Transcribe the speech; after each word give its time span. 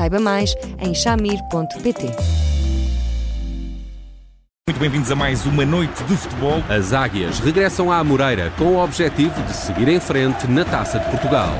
Saiba 0.00 0.18
mais 0.18 0.54
em 0.78 0.94
shamir.pt. 0.94 2.04
Muito 4.66 4.80
bem-vindos 4.80 5.12
a 5.12 5.14
mais 5.14 5.44
uma 5.44 5.66
noite 5.66 6.02
de 6.04 6.16
futebol. 6.16 6.62
As 6.70 6.94
Águias 6.94 7.38
regressam 7.38 7.92
à 7.92 8.02
Moreira 8.02 8.50
com 8.56 8.64
o 8.64 8.82
objetivo 8.82 9.42
de 9.42 9.52
seguir 9.52 9.88
em 9.88 10.00
frente 10.00 10.46
na 10.46 10.64
Taça 10.64 10.98
de 10.98 11.10
Portugal. 11.10 11.50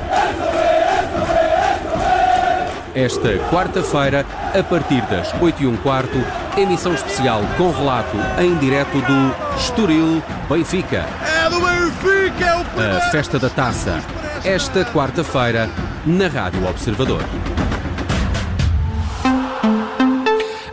Esta 2.95 3.37
quarta-feira, 3.51 4.25
a 4.57 4.63
partir 4.63 5.05
das 5.05 5.31
8 5.39 5.61
e 5.61 5.67
um 5.67 5.77
quarto, 5.77 6.17
emissão 6.57 6.95
especial 6.95 7.43
com 7.57 7.69
relato 7.69 8.17
em 8.39 8.57
direto 8.57 8.97
do 9.01 9.55
Estoril 9.55 10.23
Benfica. 10.49 11.05
É 11.27 11.47
do 11.47 11.59
Benfica, 11.59 12.43
é 12.43 12.57
o. 12.57 12.97
A 12.97 13.01
festa 13.11 13.37
da 13.37 13.51
taça, 13.51 14.01
esta 14.43 14.83
quarta-feira, 14.85 15.69
na 16.07 16.27
Rádio 16.27 16.67
Observador. 16.67 17.21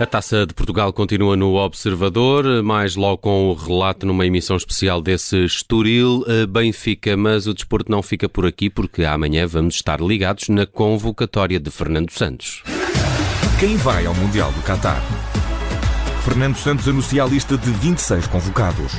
A 0.01 0.07
Taça 0.07 0.47
de 0.47 0.55
Portugal 0.55 0.93
continua 0.93 1.37
no 1.37 1.55
Observador, 1.57 2.63
mais 2.63 2.95
logo 2.95 3.19
com 3.19 3.49
o 3.49 3.55
relato 3.55 4.07
numa 4.07 4.25
emissão 4.25 4.57
especial 4.57 5.03
desse 5.03 5.45
Estoril 5.45 6.25
eh, 6.29 6.47
Benfica, 6.47 7.17
mas 7.17 7.49
o 7.49 7.55
desporto 7.55 7.91
não 7.91 8.01
fica 8.01 8.29
por 8.29 8.47
aqui 8.47 8.71
porque 8.71 9.05
amanhã 9.05 9.45
vamos 9.45 9.75
estar 9.75 10.01
ligados 10.01 10.51
na 10.51 10.65
convocatória 10.67 11.59
de 11.59 11.69
Fernando 11.73 12.13
Santos. 12.13 12.63
Quem 13.59 13.77
vai 13.77 14.07
ao 14.07 14.15
Mundial 14.15 14.53
do 14.53 14.63
Qatar? 14.63 15.03
Fernando 16.25 16.55
Santos 16.55 16.87
anuncia 16.87 17.25
a 17.25 17.27
lista 17.27 17.59
de 17.59 17.69
26 17.69 18.29
convocados. 18.29 18.93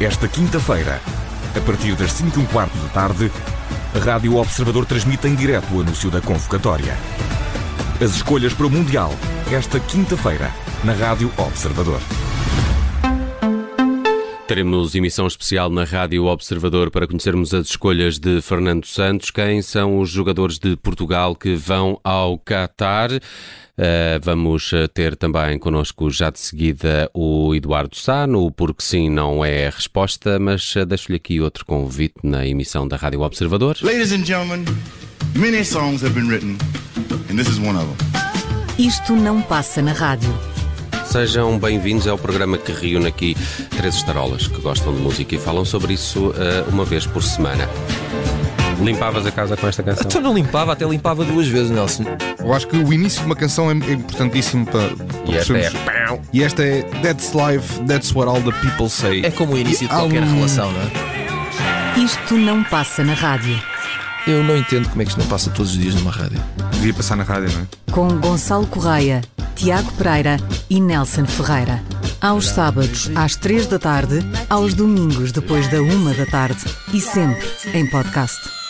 Esta 0.00 0.26
quinta-feira, 0.26 1.00
a 1.56 1.60
partir 1.60 1.94
das 1.94 2.10
5 2.14 2.40
e 2.40 2.42
um 2.42 2.46
quarto 2.46 2.76
da 2.78 2.88
tarde, 2.88 3.30
a 3.94 3.98
Rádio 4.00 4.34
Observador 4.38 4.86
transmite 4.86 5.28
em 5.28 5.36
direto 5.36 5.72
o 5.72 5.80
anúncio 5.80 6.10
da 6.10 6.20
convocatória. 6.20 6.98
As 8.04 8.16
escolhas 8.16 8.52
para 8.52 8.66
o 8.66 8.70
Mundial, 8.70 9.10
esta 9.50 9.80
quinta-feira, 9.80 10.52
na 10.84 10.92
Rádio 10.92 11.32
Observador. 11.38 12.02
Teremos 14.46 14.94
emissão 14.94 15.26
especial 15.26 15.70
na 15.70 15.84
Rádio 15.84 16.26
Observador 16.26 16.90
para 16.90 17.06
conhecermos 17.06 17.54
as 17.54 17.68
escolhas 17.68 18.18
de 18.18 18.42
Fernando 18.42 18.84
Santos. 18.84 19.30
Quem 19.30 19.62
são 19.62 20.00
os 20.00 20.10
jogadores 20.10 20.58
de 20.58 20.76
Portugal 20.76 21.34
que 21.34 21.54
vão 21.54 21.98
ao 22.04 22.38
Qatar? 22.38 23.10
Uh, 23.10 24.20
vamos 24.22 24.70
ter 24.92 25.16
também 25.16 25.58
connosco 25.58 26.10
já 26.10 26.28
de 26.28 26.40
seguida 26.40 27.10
o 27.14 27.54
Eduardo 27.54 27.96
Sano, 27.96 28.50
porque 28.50 28.82
sim 28.82 29.08
não 29.08 29.42
é 29.42 29.68
a 29.68 29.70
resposta, 29.70 30.38
mas 30.38 30.76
uh, 30.76 30.84
deixo-lhe 30.84 31.16
aqui 31.16 31.40
outro 31.40 31.64
convite 31.64 32.16
na 32.22 32.46
emissão 32.46 32.86
da 32.86 32.98
Rádio 32.98 33.22
Observador. 33.22 33.78
Ladies 33.80 34.12
and 34.12 34.26
gentlemen, 34.26 34.66
many 35.34 35.64
songs 35.64 36.04
have 36.04 36.14
been 36.14 36.28
written, 36.28 36.58
and 37.30 37.36
this 37.36 37.48
is 37.48 37.58
one 37.58 37.76
of 37.76 37.86
them. 37.86 37.96
Isto 38.78 39.14
não 39.14 39.40
passa 39.42 39.80
na 39.82 39.92
rádio. 39.92 40.32
Sejam 41.06 41.58
bem-vindos 41.58 42.08
ao 42.08 42.18
programa 42.18 42.58
que 42.58 42.72
reúne 42.72 43.06
aqui 43.06 43.36
três 43.76 43.94
estarolas 43.94 44.48
que 44.48 44.60
gostam 44.60 44.92
de 44.92 45.00
música 45.00 45.34
e 45.36 45.38
falam 45.38 45.64
sobre 45.64 45.94
isso 45.94 46.28
uh, 46.30 46.68
uma 46.68 46.84
vez 46.84 47.06
por 47.06 47.22
semana. 47.22 47.68
Limpavas 48.82 49.24
a 49.24 49.30
casa 49.30 49.56
com 49.56 49.68
esta 49.68 49.82
canção? 49.84 50.02
Então 50.06 50.20
não 50.20 50.34
limpava, 50.34 50.72
até 50.72 50.84
limpava 50.84 51.24
duas 51.24 51.46
vezes, 51.46 51.70
Nelson. 51.70 52.04
Eu 52.40 52.52
acho 52.52 52.66
que 52.66 52.76
o 52.76 52.92
início 52.92 53.20
de 53.20 53.26
uma 53.26 53.36
canção 53.36 53.70
é 53.70 53.74
importantíssimo 53.74 54.66
para. 54.66 54.88
para 54.88 55.32
E 55.32 55.36
esta 55.36 55.56
é. 55.56 55.70
E 56.32 56.42
esta 56.42 56.62
é 56.64 56.82
That's 57.00 57.32
Life, 57.32 57.80
That's 57.86 58.12
What 58.12 58.28
All 58.28 58.42
the 58.42 58.50
People 58.60 58.88
Say. 58.88 59.24
É 59.24 59.30
como 59.30 59.52
o 59.54 59.58
início 59.58 59.86
de 59.86 59.94
qualquer 59.94 60.22
um- 60.24 60.34
relação, 60.34 60.72
não 60.72 60.80
é? 60.80 62.00
Isto 62.04 62.34
não 62.36 62.64
passa 62.64 63.04
na 63.04 63.14
rádio. 63.14 63.56
Eu 64.26 64.42
não 64.42 64.56
entendo 64.56 64.88
como 64.88 65.02
é 65.02 65.04
que 65.04 65.10
isto 65.10 65.20
não 65.20 65.26
passa 65.26 65.50
todos 65.50 65.72
os 65.72 65.78
dias 65.78 65.94
numa 65.94 66.10
rádio. 66.10 66.40
Devia 66.72 66.94
passar 66.94 67.14
na 67.14 67.24
rádio, 67.24 67.52
não 67.52 67.60
é? 67.60 67.92
Com 67.92 68.08
Gonçalo 68.20 68.66
Correia, 68.66 69.20
Tiago 69.54 69.92
Pereira 69.92 70.38
e 70.70 70.80
Nelson 70.80 71.26
Ferreira. 71.26 71.82
Aos 72.22 72.48
sábados, 72.48 73.10
às 73.14 73.36
três 73.36 73.66
da 73.66 73.78
tarde, 73.78 74.20
aos 74.48 74.72
domingos, 74.72 75.30
depois 75.30 75.68
da 75.68 75.82
uma 75.82 76.14
da 76.14 76.24
tarde 76.24 76.64
e 76.94 77.00
sempre 77.02 77.46
em 77.74 77.86
podcast. 77.90 78.63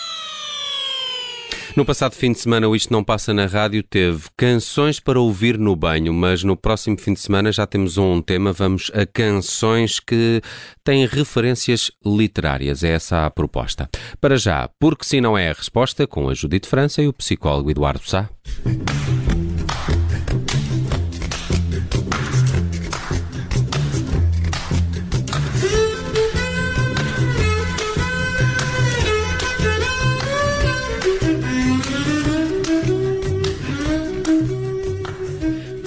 No 1.75 1.83
passado 1.83 2.15
fim 2.15 2.31
de 2.31 2.39
semana, 2.39 2.69
o 2.69 2.75
Isto 2.75 2.93
Não 2.93 3.03
Passa 3.03 3.33
na 3.33 3.47
Rádio 3.47 3.83
teve 3.83 4.29
canções 4.37 4.97
para 5.01 5.19
ouvir 5.19 5.57
no 5.59 5.75
banho, 5.75 6.13
mas 6.13 6.41
no 6.41 6.55
próximo 6.55 6.97
fim 6.97 7.13
de 7.13 7.19
semana 7.19 7.51
já 7.51 7.67
temos 7.67 7.97
um 7.97 8.21
tema. 8.21 8.53
Vamos 8.53 8.89
a 8.93 9.05
canções 9.05 9.99
que 9.99 10.41
têm 10.85 11.05
referências 11.05 11.91
literárias. 12.05 12.81
É 12.81 12.91
essa 12.91 13.25
a 13.25 13.29
proposta. 13.29 13.89
Para 14.21 14.37
já, 14.37 14.69
porque 14.79 15.03
se 15.03 15.19
não 15.19 15.37
é 15.37 15.49
a 15.49 15.53
resposta, 15.53 16.07
com 16.07 16.29
a 16.29 16.33
Judite 16.33 16.65
França 16.65 17.01
e 17.01 17.09
o 17.09 17.13
psicólogo 17.13 17.69
Eduardo 17.69 18.07
Sá. 18.07 18.29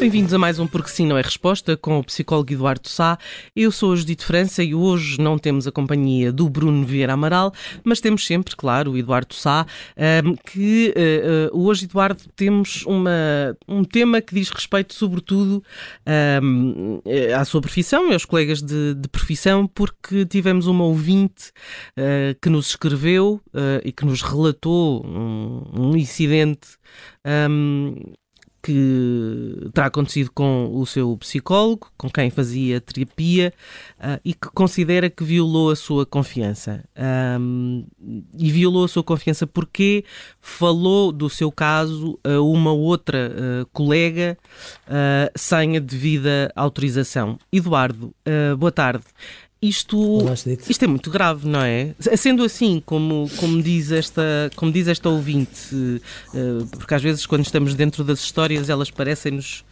Bem-vindos 0.08 0.32
a 0.32 0.38
mais 0.38 0.58
um 0.58 0.66
Porque 0.66 0.88
Sim 0.88 1.06
Não 1.06 1.18
é 1.18 1.20
Resposta 1.20 1.76
com 1.76 1.98
o 1.98 2.02
psicólogo 2.02 2.50
Eduardo 2.50 2.88
Sá. 2.88 3.18
Eu 3.54 3.70
sou 3.70 3.92
a 3.92 3.96
Judite 3.96 4.24
França 4.24 4.64
e 4.64 4.74
hoje 4.74 5.20
não 5.20 5.38
temos 5.38 5.66
a 5.66 5.70
companhia 5.70 6.32
do 6.32 6.48
Bruno 6.48 6.82
Vieira 6.86 7.12
Amaral, 7.12 7.52
mas 7.84 8.00
temos 8.00 8.26
sempre, 8.26 8.56
claro, 8.56 8.92
o 8.92 8.96
Eduardo 8.96 9.34
Sá, 9.34 9.66
ahm, 9.98 10.34
que 10.50 10.94
ah, 10.96 11.50
ah, 11.52 11.54
hoje, 11.54 11.84
Eduardo, 11.84 12.22
temos 12.34 12.86
uma, 12.86 13.54
um 13.68 13.84
tema 13.84 14.22
que 14.22 14.34
diz 14.34 14.48
respeito 14.48 14.94
sobretudo 14.94 15.62
ahm, 16.06 17.00
eh, 17.04 17.34
à 17.34 17.44
sua 17.44 17.60
profissão 17.60 18.08
e 18.08 18.14
aos 18.14 18.24
colegas 18.24 18.62
de, 18.62 18.94
de 18.94 19.08
profissão, 19.10 19.66
porque 19.66 20.24
tivemos 20.24 20.66
uma 20.66 20.84
ouvinte 20.84 21.52
que 22.40 22.48
nos 22.48 22.68
escreveu 22.68 23.42
e 23.84 23.92
que 23.92 24.06
nos 24.06 24.22
relatou 24.22 25.04
um, 25.04 25.90
um 25.90 25.96
incidente 25.96 26.78
ahm, 27.22 27.92
que 28.68 29.70
terá 29.72 29.86
acontecido 29.86 30.30
com 30.30 30.70
o 30.74 30.84
seu 30.84 31.16
psicólogo, 31.16 31.90
com 31.96 32.10
quem 32.10 32.28
fazia 32.28 32.82
terapia, 32.82 33.50
ah, 33.98 34.20
e 34.22 34.34
que 34.34 34.48
considera 34.48 35.08
que 35.08 35.24
violou 35.24 35.70
a 35.70 35.76
sua 35.76 36.04
confiança. 36.04 36.84
Ahm, 36.94 37.84
e 38.38 38.50
violou 38.50 38.84
a 38.84 38.88
sua 38.88 39.02
confiança 39.02 39.46
porque 39.46 40.04
falou 40.38 41.10
do 41.10 41.30
seu 41.30 41.50
caso 41.50 42.20
a 42.22 42.42
uma 42.42 42.70
outra 42.70 43.32
ah, 43.34 43.66
colega 43.72 44.36
ah, 44.86 45.32
sem 45.34 45.78
a 45.78 45.80
devida 45.80 46.52
autorização. 46.54 47.38
Eduardo, 47.50 48.14
boa 48.58 48.70
tarde. 48.72 49.04
Isto, 49.60 50.18
isto 50.68 50.84
é 50.84 50.86
muito 50.86 51.10
grave, 51.10 51.48
não 51.48 51.60
é? 51.60 51.92
Sendo 52.16 52.44
assim, 52.44 52.80
como, 52.86 53.28
como, 53.38 53.60
diz, 53.60 53.90
esta, 53.90 54.22
como 54.54 54.70
diz 54.70 54.86
esta 54.86 55.08
ouvinte, 55.08 56.00
eh, 56.32 56.64
porque 56.70 56.94
às 56.94 57.02
vezes 57.02 57.26
quando 57.26 57.44
estamos 57.44 57.74
dentro 57.74 58.04
das 58.04 58.20
histórias 58.20 58.70
elas 58.70 58.88
parecem-nos 58.88 59.64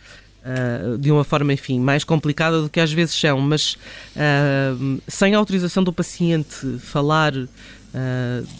eh, 0.45 0.97
de 0.99 1.13
uma 1.13 1.23
forma, 1.23 1.53
enfim, 1.53 1.79
mais 1.79 2.03
complicada 2.03 2.61
do 2.61 2.69
que 2.69 2.81
às 2.81 2.93
vezes 2.93 3.15
são, 3.15 3.39
mas 3.39 3.79
eh, 4.17 4.75
sem 5.07 5.35
autorização 5.35 5.85
do 5.85 5.93
paciente 5.93 6.79
falar 6.79 7.33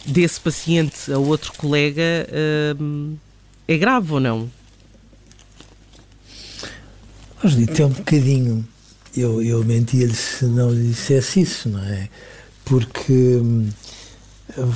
desse 0.03 0.41
paciente 0.41 1.13
a 1.13 1.19
outro 1.19 1.53
colega 1.53 2.27
é 3.67 3.77
grave 3.77 4.13
ou 4.13 4.19
não? 4.19 4.49
Dito, 7.43 7.81
é 7.83 7.85
um 7.85 7.89
bocadinho. 7.89 8.67
Eu, 9.17 9.41
eu 9.41 9.63
mentia-lhe 9.63 10.13
se 10.15 10.45
não 10.45 10.71
lhe 10.71 10.89
dissesse 10.89 11.41
isso, 11.41 11.69
não 11.69 11.83
é? 11.83 12.09
Porque, 12.65 13.11
hum, 13.13 13.69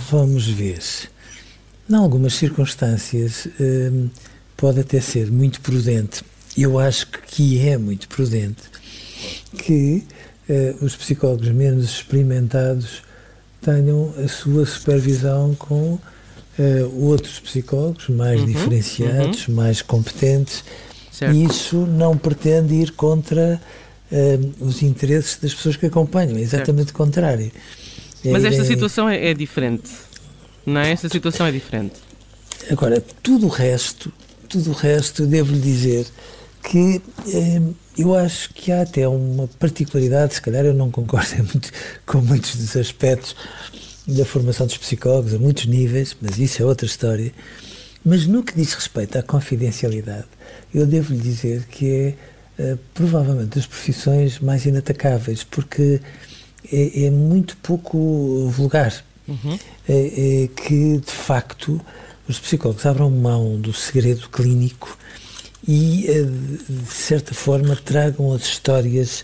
vamos 0.10 0.48
ver, 0.48 0.80
em 1.90 1.96
algumas 1.96 2.34
circunstâncias 2.34 3.48
hum, 3.60 4.10
pode 4.58 4.80
até 4.80 5.00
ser 5.02 5.32
muito 5.32 5.62
prudente, 5.62 6.24
eu 6.58 6.80
acho 6.80 7.08
que 7.08 7.60
é 7.68 7.78
muito 7.78 8.08
prudente, 8.08 8.64
que 9.58 10.04
eh, 10.50 10.76
os 10.82 10.96
psicólogos 10.96 11.50
menos 11.50 11.86
experimentados 11.86 13.04
tenham 13.62 14.14
a 14.24 14.28
sua 14.28 14.66
supervisão 14.66 15.56
com 15.56 16.00
eh, 16.60 16.84
outros 16.94 17.40
psicólogos 17.40 18.10
mais 18.10 18.40
Uhum, 18.40 18.46
diferenciados, 18.46 19.48
mais 19.48 19.82
competentes 19.82 20.64
Certo. 21.12 21.38
E 21.38 21.44
isso 21.46 21.78
não 21.86 22.18
pretende 22.18 22.74
ir 22.76 22.92
contra 22.92 23.62
uh, 24.12 24.66
os 24.66 24.82
interesses 24.82 25.38
das 25.38 25.54
pessoas 25.54 25.76
que 25.76 25.86
acompanham, 25.86 26.38
é 26.38 26.42
exatamente 26.42 26.88
certo. 26.88 26.96
o 26.96 27.06
contrário. 27.06 27.52
Mas 28.26 28.46
esta 28.46 28.62
é, 28.62 28.66
situação 28.66 29.10
é, 29.10 29.30
é 29.30 29.34
diferente, 29.34 29.90
não 30.66 30.80
é? 30.80 30.92
Esta 30.92 31.10
situação 31.10 31.46
é 31.46 31.52
diferente. 31.52 31.96
Agora, 32.70 33.04
tudo 33.24 33.48
o 33.48 33.50
resto, 33.50 34.14
tudo 34.48 34.70
o 34.72 34.74
resto, 34.74 35.26
devo-lhe 35.26 35.60
dizer 35.60 36.06
que 36.64 37.02
eh, 37.28 37.62
eu 37.98 38.16
acho 38.16 38.54
que 38.54 38.72
há 38.72 38.84
até 38.84 39.08
uma 39.08 39.48
particularidade, 39.60 40.36
se 40.36 40.42
calhar 40.42 40.66
eu 40.66 40.74
não 40.74 40.92
concordo 40.92 41.36
muito, 41.52 41.72
com 42.06 42.20
muitos 42.20 42.56
dos 42.56 42.76
aspectos 42.78 43.36
da 44.08 44.26
formação 44.26 44.68
dos 44.68 44.78
psicólogos, 44.78 45.34
a 45.34 45.40
muitos 45.40 45.66
níveis, 45.66 46.16
mas 46.22 46.38
isso 46.38 46.62
é 46.62 46.66
outra 46.66 46.86
história. 46.86 47.32
Mas 48.04 48.26
no 48.26 48.44
que 48.44 48.56
diz 48.56 48.74
respeito 48.74 49.18
à 49.18 49.24
confidencialidade, 49.24 50.26
eu 50.74 50.86
devo 50.86 51.14
lhe 51.14 51.20
dizer 51.20 51.66
que 51.68 51.90
é 51.90 52.16
provavelmente 52.94 53.56
das 53.56 53.66
profissões 53.66 54.40
mais 54.40 54.66
inatacáveis, 54.66 55.44
porque 55.44 56.02
é, 56.72 57.06
é 57.06 57.12
muito 57.12 57.58
pouco 57.58 58.48
vulgar. 58.50 59.04
Uhum. 59.28 59.58
É, 59.88 60.44
é 60.44 60.48
que, 60.48 60.98
de 60.98 61.12
facto, 61.12 61.80
os 62.28 62.40
psicólogos 62.40 62.86
abram 62.86 63.10
mão 63.10 63.60
do 63.60 63.74
segredo 63.74 64.30
clínico 64.30 64.98
e, 65.68 66.08
eh, 66.08 66.24
de 66.24 66.92
certa 66.92 67.34
forma, 67.34 67.76
tragam 67.76 68.34
as 68.34 68.44
histórias 68.44 69.24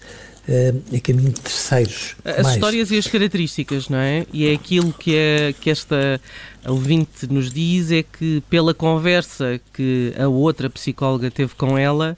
a 0.95 0.99
caminho 1.01 1.31
de 1.31 1.41
terceiros. 1.41 2.15
As 2.23 2.43
mais. 2.43 2.55
histórias 2.55 2.91
e 2.91 2.97
as 2.97 3.07
características, 3.07 3.89
não 3.89 3.97
é? 3.97 4.25
E 4.31 4.47
é 4.47 4.53
aquilo 4.53 4.93
que, 4.93 5.15
é, 5.15 5.53
que 5.59 5.69
esta 5.69 6.21
ouvinte 6.65 7.27
nos 7.27 7.51
diz, 7.51 7.91
é 7.91 8.03
que 8.03 8.41
pela 8.49 8.73
conversa 8.73 9.59
que 9.73 10.13
a 10.17 10.27
outra 10.27 10.69
psicóloga 10.69 11.29
teve 11.29 11.53
com 11.55 11.77
ela, 11.77 12.17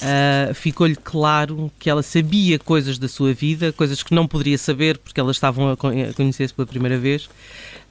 Uh, 0.00 0.54
ficou-lhe 0.54 0.96
claro 0.96 1.70
que 1.78 1.90
ela 1.90 2.02
sabia 2.02 2.58
coisas 2.58 2.98
da 2.98 3.06
sua 3.06 3.34
vida, 3.34 3.70
coisas 3.70 4.02
que 4.02 4.14
não 4.14 4.26
poderia 4.26 4.56
saber 4.56 4.96
porque 4.96 5.20
elas 5.20 5.36
estavam 5.36 5.70
a 5.72 5.76
conhecer-se 5.76 6.54
pela 6.54 6.66
primeira 6.66 6.96
vez. 6.96 7.28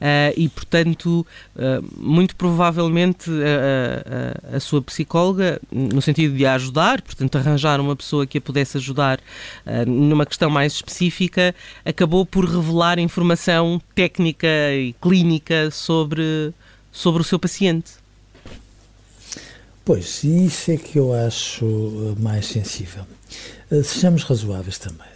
Uh, 0.00 0.32
e, 0.34 0.48
portanto, 0.48 1.26
uh, 1.54 1.84
muito 1.96 2.34
provavelmente 2.34 3.30
a, 3.30 4.54
a, 4.54 4.56
a, 4.56 4.60
sua 4.60 4.80
psicóloga, 4.80 5.60
no 5.70 6.00
sentido 6.00 6.34
de 6.34 6.46
a 6.46 6.54
ajudar, 6.54 7.02
portanto, 7.02 7.36
arranjar 7.36 7.80
uma 7.80 7.94
pessoa 7.94 8.26
que 8.26 8.38
a 8.38 8.40
pudesse 8.40 8.78
ajudar 8.78 9.20
numa 9.86 10.24
questão 10.24 10.48
mais 10.48 10.72
específica, 10.72 11.54
acabou 11.84 12.24
por 12.24 12.44
revelar 12.44 12.98
informação 12.98 13.80
técnica 13.94 14.48
e 14.72 14.94
clínica 15.00 15.70
sobre, 15.70 16.52
sobre 16.90 17.20
o 17.20 17.24
seu 17.24 17.38
paciente. 17.38 18.00
Pois, 19.84 20.22
isso 20.22 20.70
é 20.70 20.76
que 20.76 20.98
eu 20.98 21.12
acho 21.12 21.64
eh, 21.66 22.20
mais 22.20 22.46
sensível. 22.46 23.04
Eh, 23.70 23.82
sejamos 23.82 24.22
razoáveis 24.22 24.78
também. 24.78 25.08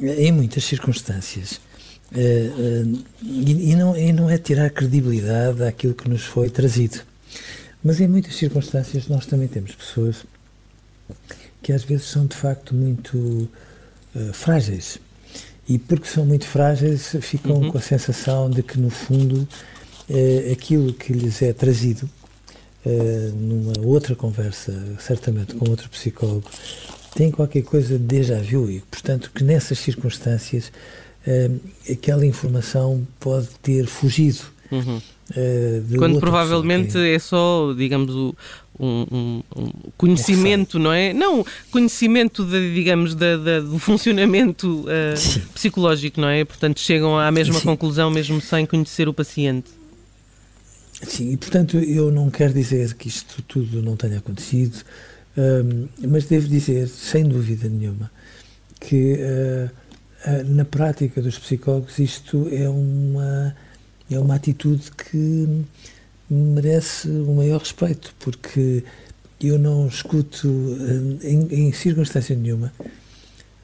Em 0.00 0.30
muitas 0.30 0.64
circunstâncias, 0.64 1.54
eh, 1.54 1.67
e 2.12 3.76
não, 3.76 3.96
e 3.96 4.12
não 4.12 4.30
é 4.30 4.38
tirar 4.38 4.70
credibilidade 4.70 5.62
àquilo 5.62 5.94
que 5.94 6.08
nos 6.08 6.24
foi 6.24 6.48
trazido, 6.50 7.00
mas 7.82 8.00
em 8.00 8.08
muitas 8.08 8.34
circunstâncias 8.34 9.08
nós 9.08 9.26
também 9.26 9.48
temos 9.48 9.74
pessoas 9.74 10.24
que 11.62 11.72
às 11.72 11.84
vezes 11.84 12.06
são 12.06 12.26
de 12.26 12.36
facto 12.36 12.74
muito 12.74 13.48
frágeis. 14.32 14.98
E 15.68 15.78
porque 15.78 16.08
são 16.08 16.24
muito 16.24 16.46
frágeis, 16.46 17.14
ficam 17.20 17.56
uhum. 17.56 17.70
com 17.70 17.76
a 17.76 17.80
sensação 17.82 18.48
de 18.48 18.62
que, 18.62 18.80
no 18.80 18.88
fundo, 18.88 19.46
aquilo 20.50 20.94
que 20.94 21.12
lhes 21.12 21.42
é 21.42 21.52
trazido 21.52 22.08
numa 23.34 23.74
outra 23.86 24.16
conversa, 24.16 24.72
certamente 24.98 25.54
com 25.54 25.68
outro 25.68 25.90
psicólogo, 25.90 26.48
tem 27.14 27.30
qualquer 27.30 27.62
coisa 27.64 27.98
de 27.98 28.04
déjà 28.04 28.40
vu 28.40 28.70
e, 28.70 28.80
portanto, 28.80 29.30
que 29.34 29.44
nessas 29.44 29.78
circunstâncias 29.78 30.72
uh, 31.28 31.60
aquela 31.90 32.24
informação 32.24 33.06
pode 33.20 33.48
ter 33.62 33.86
fugido. 33.86 34.40
Uhum. 34.70 35.00
Uh, 35.30 35.98
Quando 35.98 36.18
provavelmente 36.20 36.86
pessoa, 36.86 37.06
é 37.06 37.18
só, 37.18 37.74
digamos, 37.76 38.14
o, 38.14 38.34
um, 38.80 39.06
um, 39.10 39.42
um, 39.56 39.70
conhecimento, 39.96 40.78
não 40.78 40.92
é? 40.92 41.12
Não, 41.12 41.44
conhecimento, 41.70 42.44
de, 42.44 42.74
digamos, 42.74 43.14
do 43.14 43.78
funcionamento 43.78 44.80
uh, 44.82 45.48
psicológico, 45.52 46.20
não 46.20 46.28
é? 46.28 46.44
Portanto, 46.44 46.80
chegam 46.80 47.18
à 47.18 47.30
mesma 47.30 47.60
Sim. 47.60 47.66
conclusão 47.66 48.10
mesmo 48.10 48.40
sem 48.40 48.64
conhecer 48.64 49.08
o 49.08 49.12
paciente. 49.12 49.78
Sim, 51.02 51.32
e 51.32 51.36
portanto 51.36 51.78
eu 51.78 52.10
não 52.10 52.28
quero 52.28 52.52
dizer 52.52 52.94
que 52.94 53.06
isto 53.06 53.40
tudo 53.42 53.80
não 53.80 53.96
tenha 53.96 54.18
acontecido, 54.18 54.82
um, 55.36 55.86
mas 56.08 56.24
devo 56.24 56.48
dizer, 56.48 56.88
sem 56.88 57.24
dúvida 57.24 57.68
nenhuma, 57.68 58.10
que 58.80 59.14
uh, 59.14 59.66
uh, 59.66 59.87
na 60.44 60.64
prática 60.64 61.20
dos 61.22 61.38
psicólogos 61.38 61.98
isto 61.98 62.48
é 62.50 62.68
uma, 62.68 63.54
é 64.10 64.18
uma 64.18 64.34
atitude 64.34 64.90
que 64.92 65.64
merece 66.30 67.08
o 67.08 67.34
maior 67.34 67.60
respeito, 67.60 68.14
porque 68.18 68.84
eu 69.40 69.58
não 69.58 69.86
escuto 69.86 70.48
uh, 70.48 71.18
em, 71.22 71.68
em 71.68 71.72
circunstância 71.72 72.36
nenhuma, 72.36 72.72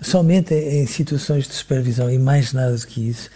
somente 0.01 0.55
em 0.55 0.87
situações 0.87 1.47
de 1.47 1.55
supervisão 1.55 2.11
e 2.11 2.19
mais 2.19 2.53
nada 2.53 2.77
do 2.77 2.87
que 2.87 3.09
isso, 3.09 3.31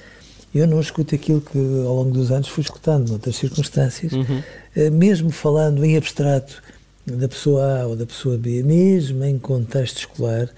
eu 0.55 0.67
não 0.67 0.81
escuto 0.81 1.15
aquilo 1.15 1.41
que 1.41 1.59
ao 1.59 1.95
longo 1.95 2.11
dos 2.11 2.31
anos 2.31 2.49
fui 2.49 2.63
escutando 2.63 3.09
noutras 3.09 3.37
circunstâncias, 3.37 4.13
uhum. 4.13 4.43
Eh, 4.75 4.91
mesmo 4.91 5.31
falando 5.31 5.85
em 5.85 5.97
abstrato 5.97 6.63
da 7.05 7.29
pessoa 7.29 7.81
A 7.83 7.87
ou 7.87 7.97
da 7.97 8.07
pessoa 8.07 8.39
B, 8.39 8.63
mesmo 8.63 9.25
em 9.25 9.39
contexto 9.39 9.99
escolar, 9.99 10.49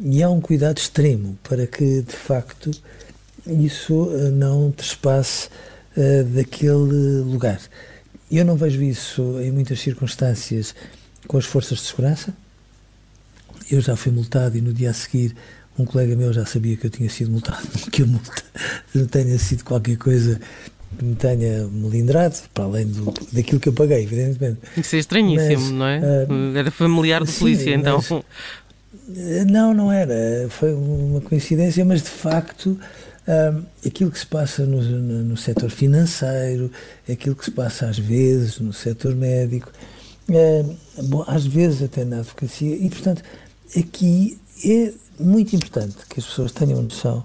e 0.00 0.22
há 0.22 0.30
um 0.30 0.40
cuidado 0.40 0.78
extremo 0.78 1.38
para 1.42 1.66
que, 1.66 2.02
de 2.02 2.16
facto, 2.16 2.70
isso 3.46 4.10
eh, 4.14 4.30
não 4.30 4.70
trespasse 4.70 5.48
uh, 5.96 6.24
daquele 6.24 7.22
lugar. 7.22 7.60
Eu 8.30 8.44
não 8.44 8.56
vejo 8.56 8.82
isso 8.82 9.40
em 9.40 9.50
muitas 9.50 9.80
circunstâncias 9.80 10.74
com 11.26 11.36
as 11.36 11.44
forças 11.44 11.78
de 11.78 11.84
segurança. 11.84 12.34
Eu 13.70 13.80
já 13.80 13.94
fui 13.94 14.10
multado 14.10 14.56
e 14.56 14.60
no 14.60 14.72
dia 14.72 14.90
a 14.90 14.94
seguir 14.94 15.34
um 15.78 15.84
colega 15.84 16.16
meu 16.16 16.32
já 16.32 16.44
sabia 16.44 16.76
que 16.76 16.86
eu 16.86 16.90
tinha 16.90 17.08
sido 17.08 17.30
multado, 17.30 17.66
que 17.90 18.02
a 18.02 18.06
multa 18.06 18.42
não 18.94 19.06
tenha 19.06 19.38
sido 19.38 19.64
qualquer 19.64 19.96
coisa 19.96 20.40
que 20.98 21.04
me 21.04 21.14
tenha 21.14 21.66
melindrado, 21.68 22.36
para 22.52 22.64
além 22.64 22.86
do, 22.86 23.14
daquilo 23.32 23.60
que 23.60 23.68
eu 23.68 23.72
paguei, 23.72 24.02
evidentemente. 24.02 24.58
Isso 24.76 24.96
é 24.96 24.98
estranhíssimo, 24.98 25.62
mas, 25.62 25.70
não 25.70 25.86
é? 25.86 26.00
Uh, 26.28 26.56
era 26.56 26.70
familiar 26.70 27.20
do 27.20 27.30
sim, 27.30 27.38
polícia, 27.38 27.74
então. 27.74 28.02
Mas, 28.10 28.24
não, 29.46 29.72
não 29.72 29.92
era. 29.92 30.48
Foi 30.50 30.72
uma 30.72 31.20
coincidência, 31.20 31.84
mas 31.84 32.02
de 32.02 32.10
facto. 32.10 32.78
Uh, 33.28 33.64
aquilo 33.86 34.10
que 34.10 34.18
se 34.18 34.26
passa 34.26 34.64
no, 34.64 34.82
no, 34.82 35.22
no 35.22 35.36
setor 35.36 35.70
financeiro, 35.70 36.72
aquilo 37.08 37.36
que 37.36 37.44
se 37.44 37.50
passa 37.50 37.86
às 37.86 37.98
vezes 37.98 38.58
no 38.58 38.72
setor 38.72 39.14
médico, 39.14 39.70
uh, 40.30 40.76
bom, 41.04 41.22
às 41.28 41.46
vezes 41.46 41.82
até 41.82 42.04
na 42.04 42.20
advocacia, 42.20 42.74
e 42.74 42.88
portanto 42.88 43.22
aqui 43.78 44.40
é 44.64 44.92
muito 45.18 45.54
importante 45.54 45.96
que 46.08 46.18
as 46.18 46.26
pessoas 46.26 46.50
tenham 46.50 46.82
noção 46.82 47.24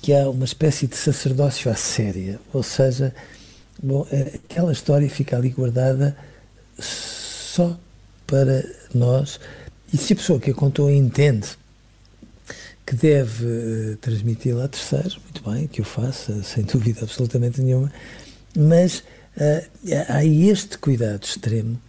que 0.00 0.12
há 0.12 0.28
uma 0.28 0.44
espécie 0.44 0.86
de 0.86 0.96
sacerdócio 0.96 1.70
à 1.70 1.74
séria, 1.74 2.38
ou 2.52 2.62
seja, 2.62 3.14
bom, 3.82 4.06
é, 4.12 4.38
aquela 4.44 4.70
história 4.70 5.08
fica 5.08 5.36
ali 5.36 5.48
guardada 5.48 6.16
só 6.78 7.76
para 8.26 8.64
nós 8.94 9.40
e 9.92 9.96
se 9.96 10.12
a 10.12 10.16
pessoa 10.16 10.40
que 10.40 10.50
a 10.50 10.54
contou 10.54 10.90
entende 10.90 11.48
que 12.86 12.96
deve 12.96 13.44
uh, 13.44 13.96
transmiti-la 13.98 14.64
a 14.64 14.68
terceiros, 14.68 15.18
muito 15.22 15.48
bem, 15.48 15.66
que 15.66 15.80
o 15.80 15.84
faça, 15.84 16.42
sem 16.42 16.64
dúvida 16.64 17.02
absolutamente 17.02 17.60
nenhuma, 17.60 17.92
mas 18.56 19.04
uh, 19.36 19.64
há 20.08 20.24
este 20.24 20.78
cuidado 20.78 21.24
extremo 21.24 21.80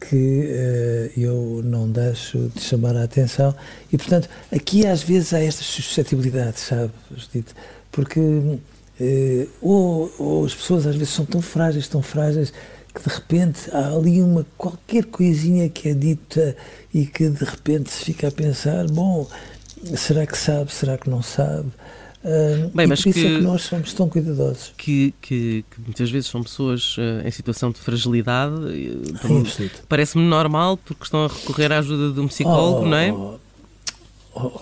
que 0.00 0.16
uh, 0.16 1.20
eu 1.20 1.60
não 1.64 1.88
deixo 1.90 2.50
de 2.54 2.60
chamar 2.60 2.96
a 2.96 3.04
atenção. 3.04 3.54
E, 3.92 3.96
portanto, 3.96 4.28
aqui 4.52 4.86
às 4.86 5.02
vezes 5.02 5.32
há 5.32 5.40
estas 5.40 5.66
suscetibilidades, 5.66 6.62
sabe, 6.62 6.92
Judite? 7.16 7.54
Porque 7.92 8.20
uh, 8.20 9.48
ou, 9.60 10.12
ou, 10.18 10.44
as 10.44 10.54
pessoas 10.54 10.86
às 10.86 10.96
vezes 10.96 11.14
são 11.14 11.24
tão 11.24 11.40
frágeis, 11.40 11.88
tão 11.88 12.02
frágeis, 12.02 12.52
que 12.96 13.08
de 13.08 13.14
repente 13.14 13.70
há 13.72 13.94
ali 13.94 14.22
uma 14.22 14.46
qualquer 14.56 15.04
coisinha 15.04 15.68
que 15.68 15.90
é 15.90 15.94
dita 15.94 16.56
e 16.92 17.04
que 17.04 17.28
de 17.28 17.44
repente 17.44 17.90
se 17.90 18.04
fica 18.06 18.28
a 18.28 18.32
pensar, 18.32 18.86
bom, 18.86 19.28
será 19.94 20.26
que 20.26 20.36
sabe, 20.36 20.72
será 20.72 20.96
que 20.96 21.10
não 21.10 21.22
sabe? 21.22 21.68
Uh, 22.24 22.70
Bem, 22.74 22.86
mas 22.86 23.02
por 23.02 23.10
isso 23.10 23.20
que, 23.20 23.26
é 23.26 23.36
que 23.36 23.42
nós 23.42 23.62
somos 23.62 23.92
tão 23.92 24.08
cuidadosos. 24.08 24.72
Que, 24.78 25.14
que, 25.20 25.64
que 25.70 25.80
muitas 25.82 26.10
vezes 26.10 26.30
são 26.30 26.42
pessoas 26.42 26.96
uh, 26.96 27.24
em 27.24 27.30
situação 27.30 27.70
de 27.70 27.78
fragilidade. 27.78 28.54
Uh, 28.54 29.70
Parece-me 29.88 30.24
normal 30.24 30.78
porque 30.78 31.04
estão 31.04 31.26
a 31.26 31.28
recorrer 31.28 31.70
à 31.72 31.78
ajuda 31.78 32.14
de 32.14 32.18
um 32.18 32.26
psicólogo, 32.26 32.86
oh, 32.86 32.88
não 32.88 32.96
é? 32.96 33.12
Oh, 33.12 33.38
oh, 34.34 34.60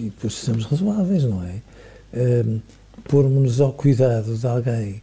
e 0.00 0.04
depois 0.04 0.34
sejamos 0.34 0.64
razoáveis, 0.64 1.24
não 1.24 1.42
é? 1.44 1.62
Pormos-nos 3.04 3.60
ao 3.60 3.72
cuidado 3.72 4.36
de 4.36 4.46
alguém 4.46 5.00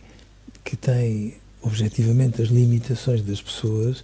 que 0.64 0.76
tem 0.76 1.38
objetivamente 1.66 2.42
as 2.42 2.50
limitações 2.50 3.22
das 3.22 3.42
pessoas 3.42 4.04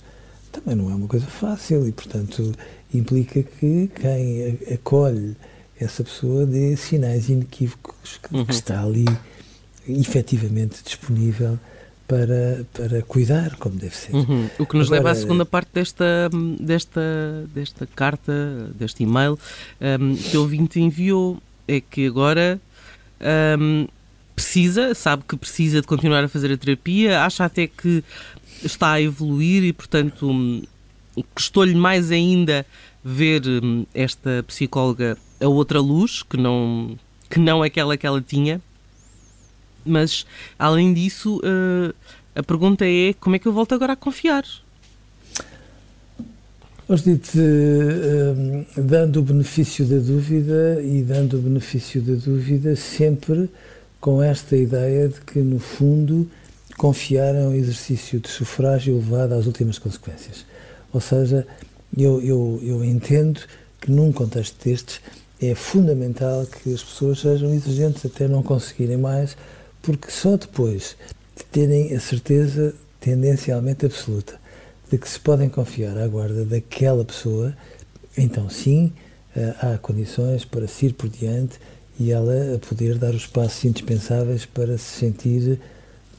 também 0.51 0.75
não 0.75 0.91
é 0.91 0.95
uma 0.95 1.07
coisa 1.07 1.27
fácil 1.27 1.87
e, 1.87 1.91
portanto, 1.91 2.51
implica 2.93 3.41
que 3.41 3.89
quem 3.95 4.57
acolhe 4.73 5.35
essa 5.79 6.03
pessoa 6.03 6.45
dê 6.45 6.75
sinais 6.75 7.29
inequívocos 7.29 8.19
que, 8.21 8.35
uhum. 8.35 8.45
que 8.45 8.53
está 8.53 8.83
ali 8.83 9.05
efetivamente 9.87 10.83
disponível 10.83 11.57
para, 12.07 12.65
para 12.73 13.01
cuidar 13.03 13.55
como 13.55 13.77
deve 13.77 13.95
ser. 13.95 14.13
Uhum. 14.13 14.49
O 14.59 14.65
que 14.65 14.75
nos 14.75 14.87
Agora, 14.87 14.99
leva 14.99 15.11
à 15.11 15.15
segunda 15.15 15.45
parte 15.45 15.69
desta, 15.73 16.29
desta, 16.59 17.47
desta 17.53 17.87
carta, 17.87 18.69
deste 18.75 19.03
e-mail 19.03 19.39
um, 19.79 20.15
que 20.15 20.35
o 20.35 20.41
ouvinte 20.41 20.81
enviou, 20.81 21.37
é 21.67 21.79
que 21.79 22.05
agora 22.05 22.59
um, 23.57 23.87
precisa, 24.41 24.95
sabe 24.95 25.23
que 25.27 25.37
precisa 25.37 25.81
de 25.81 25.87
continuar 25.87 26.23
a 26.23 26.27
fazer 26.27 26.51
a 26.51 26.57
terapia, 26.57 27.23
acha 27.23 27.45
até 27.45 27.67
que 27.67 28.03
está 28.63 28.93
a 28.93 29.01
evoluir 29.01 29.63
e, 29.63 29.71
portanto, 29.71 30.29
um, 30.29 30.63
custou-lhe 31.35 31.75
mais 31.75 32.11
ainda 32.11 32.65
ver 33.03 33.43
hum, 33.47 33.85
esta 33.93 34.43
psicóloga 34.47 35.15
a 35.39 35.47
outra 35.47 35.79
luz, 35.79 36.23
que 36.23 36.37
não, 36.37 36.97
que 37.29 37.39
não 37.39 37.61
aquela 37.61 37.95
que 37.95 38.07
ela 38.07 38.19
tinha. 38.19 38.59
Mas, 39.85 40.25
além 40.57 40.91
disso, 40.91 41.37
uh, 41.37 41.93
a 42.35 42.41
pergunta 42.41 42.83
é 42.83 43.13
como 43.19 43.35
é 43.35 43.39
que 43.39 43.47
eu 43.47 43.53
volto 43.53 43.75
agora 43.75 43.93
a 43.93 43.95
confiar? 43.95 44.43
Osdite, 46.87 47.37
uh, 47.37 48.65
dando 48.81 49.19
o 49.19 49.23
benefício 49.23 49.85
da 49.85 49.97
dúvida 49.97 50.81
e 50.83 51.03
dando 51.03 51.37
o 51.37 51.41
benefício 51.41 52.01
da 52.01 52.13
dúvida 52.13 52.75
sempre 52.75 53.47
com 54.01 54.21
esta 54.21 54.57
ideia 54.57 55.07
de 55.07 55.21
que, 55.21 55.39
no 55.39 55.59
fundo, 55.59 56.29
confiar 56.75 57.35
é 57.35 57.41
um 57.41 57.53
exercício 57.53 58.19
de 58.19 58.27
sufrágio 58.27 58.95
levado 58.95 59.33
às 59.33 59.45
últimas 59.45 59.77
consequências. 59.77 60.43
Ou 60.91 60.99
seja, 60.99 61.47
eu, 61.95 62.19
eu, 62.21 62.59
eu 62.63 62.83
entendo 62.83 63.41
que 63.79 63.91
num 63.91 64.11
contexto 64.11 64.57
destes 64.65 64.99
é 65.39 65.53
fundamental 65.53 66.45
que 66.45 66.73
as 66.73 66.83
pessoas 66.83 67.19
sejam 67.19 67.53
exigentes 67.53 68.03
até 68.03 68.27
não 68.27 68.41
conseguirem 68.41 68.97
mais, 68.97 69.37
porque 69.81 70.09
só 70.09 70.35
depois 70.35 70.97
de 71.37 71.43
terem 71.45 71.95
a 71.95 71.99
certeza 71.99 72.73
tendencialmente 72.99 73.85
absoluta 73.85 74.39
de 74.91 74.97
que 74.97 75.07
se 75.07 75.19
podem 75.19 75.47
confiar 75.47 75.97
à 75.97 76.07
guarda 76.07 76.43
daquela 76.43 77.05
pessoa, 77.05 77.55
então 78.17 78.49
sim, 78.49 78.91
eh, 79.35 79.55
há 79.61 79.77
condições 79.77 80.43
para 80.43 80.67
se 80.67 80.87
ir 80.87 80.93
por 80.93 81.07
diante 81.07 81.59
e 81.99 82.11
ela 82.11 82.55
a 82.55 82.59
poder 82.59 82.97
dar 82.97 83.13
os 83.13 83.25
passos 83.25 83.63
indispensáveis 83.65 84.45
para 84.45 84.77
se 84.77 84.99
sentir, 84.99 85.59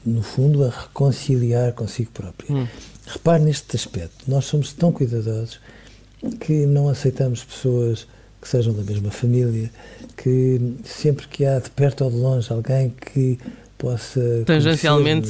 no 0.05 0.21
fundo, 0.21 0.63
a 0.63 0.69
reconciliar 0.69 1.73
consigo 1.73 2.11
própria. 2.11 2.55
Hum. 2.55 2.67
Repare 3.05 3.43
neste 3.43 3.75
aspecto, 3.75 4.25
nós 4.27 4.45
somos 4.45 4.71
tão 4.73 4.91
cuidadosos 4.91 5.59
que 6.39 6.65
não 6.65 6.87
aceitamos 6.87 7.43
pessoas 7.43 8.07
que 8.41 8.47
sejam 8.47 8.73
da 8.73 8.83
mesma 8.83 9.11
família, 9.11 9.71
que 10.17 10.75
sempre 10.83 11.27
que 11.27 11.45
há 11.45 11.59
de 11.59 11.69
perto 11.69 12.03
ou 12.03 12.11
de 12.11 12.17
longe 12.17 12.51
alguém 12.51 12.89
que 12.89 13.39
possa. 13.77 14.21
Tangencialmente, 14.45 15.29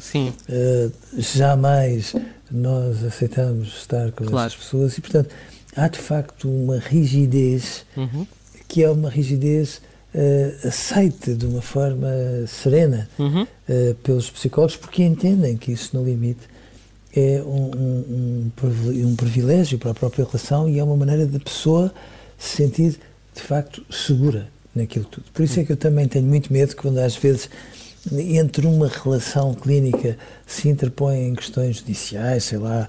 sim. 0.00 0.32
Uh, 0.48 0.92
jamais 1.16 2.14
nós 2.50 3.04
aceitamos 3.04 3.68
estar 3.78 4.12
com 4.12 4.24
claro. 4.24 4.46
essas 4.46 4.58
pessoas 4.58 4.98
e, 4.98 5.00
portanto, 5.00 5.30
há 5.76 5.88
de 5.88 5.98
facto 5.98 6.48
uma 6.48 6.78
rigidez 6.78 7.84
uhum. 7.96 8.26
Que 8.68 8.84
é 8.84 8.90
uma 8.90 9.08
rigidez 9.08 9.80
uh, 10.14 10.68
aceita 10.68 11.34
de 11.34 11.46
uma 11.46 11.62
forma 11.62 12.08
serena 12.46 13.08
uhum. 13.18 13.42
uh, 13.42 13.94
pelos 14.02 14.30
psicólogos 14.30 14.76
porque 14.76 15.02
entendem 15.02 15.56
que 15.56 15.72
isso, 15.72 15.96
no 15.96 16.04
limite, 16.04 16.46
é 17.16 17.42
um, 17.44 17.70
um, 17.74 18.52
um, 19.06 19.16
privilégio 19.16 19.78
para 19.78 19.90
a 19.90 19.94
própria 19.94 20.24
relação 20.24 20.68
e 20.68 20.78
é 20.78 20.84
uma 20.84 20.96
maneira 20.96 21.26
da 21.26 21.40
pessoa 21.40 21.92
se 22.38 22.56
sentir 22.56 22.98
de 23.34 23.40
facto 23.40 23.84
segura 23.90 24.48
naquilo 24.74 25.06
tudo. 25.06 25.24
Por 25.32 25.42
isso 25.42 25.58
é 25.58 25.64
que 25.64 25.72
eu 25.72 25.76
também 25.76 26.06
tenho 26.06 26.26
muito 26.26 26.52
medo 26.52 26.76
quando 26.76 26.98
às 26.98 27.16
vezes 27.16 27.48
entre 28.12 28.66
uma 28.66 28.88
relação 28.88 29.54
clínica 29.54 30.16
se 30.46 30.68
interpõem 30.68 31.34
questões 31.34 31.78
judiciais, 31.78 32.44
sei 32.44 32.58
lá, 32.58 32.86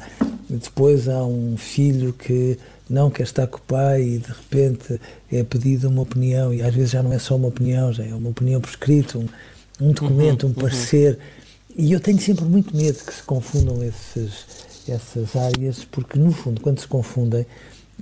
depois 0.49 1.07
há 1.07 1.23
um 1.23 1.55
filho 1.57 2.13
que 2.13 2.57
não 2.89 3.11
quer 3.11 3.23
estar 3.23 3.45
com 3.45 3.57
o 3.57 3.61
pai 3.61 4.01
e 4.01 4.17
de 4.17 4.29
repente 4.29 4.99
é 5.31 5.43
pedido 5.43 5.89
uma 5.89 6.01
opinião 6.01 6.53
e 6.53 6.61
às 6.61 6.73
vezes 6.73 6.91
já 6.91 7.03
não 7.03 7.13
é 7.13 7.19
só 7.19 7.35
uma 7.35 7.49
opinião, 7.49 7.93
já 7.93 8.03
é 8.03 8.13
uma 8.13 8.29
opinião 8.29 8.59
por 8.59 8.69
escrito, 8.69 9.19
um, 9.19 9.27
um 9.87 9.91
documento, 9.91 10.43
uhum, 10.43 10.49
um 10.49 10.53
parecer. 10.53 11.13
Uhum. 11.13 11.85
E 11.85 11.91
eu 11.91 11.99
tenho 11.99 12.19
sempre 12.19 12.45
muito 12.45 12.75
medo 12.75 12.97
que 13.05 13.13
se 13.13 13.21
confundam 13.23 13.83
esses, 13.83 14.45
essas 14.87 15.35
áreas, 15.35 15.85
porque 15.85 16.17
no 16.17 16.31
fundo, 16.31 16.59
quando 16.61 16.79
se 16.79 16.87
confundem, 16.87 17.45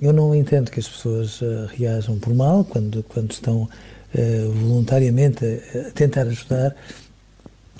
eu 0.00 0.12
não 0.12 0.34
entendo 0.34 0.70
que 0.70 0.80
as 0.80 0.88
pessoas 0.88 1.40
uh, 1.42 1.68
reajam 1.76 2.18
por 2.18 2.34
mal 2.34 2.64
quando, 2.64 3.02
quando 3.02 3.32
estão 3.32 3.62
uh, 3.62 4.52
voluntariamente 4.52 5.44
a, 5.44 5.88
a, 5.88 5.90
tentar 5.90 6.22
ajudar, 6.22 6.74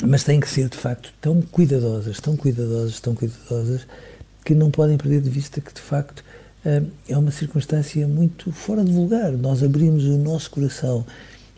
mas 0.07 0.25
têm 0.25 0.41
que 0.41 0.49
ser 0.49 0.69
de 0.69 0.77
facto 0.77 1.13
tão 1.21 1.41
cuidadosas, 1.43 2.21
tão 2.21 2.37
cuidadosas, 2.37 3.01
tão 3.01 3.15
cuidadosas, 3.15 3.87
que 4.45 4.55
não 4.55 4.71
podem 4.71 4.97
perder 4.97 5.21
de 5.21 5.31
vista 5.31 5.61
que 5.61 5.73
de 5.73 5.81
facto 5.81 6.21
uh, 6.65 6.91
é 7.09 7.19
uma 7.19 7.31
circunstância 7.31 8.07
muito 8.07 8.53
fora 8.53 8.85
de 8.85 8.93
lugar. 8.93 9.33
Nós 9.33 9.63
abrimos 9.63 10.05
o 10.05 10.17
nosso 10.17 10.51
coração 10.51 11.05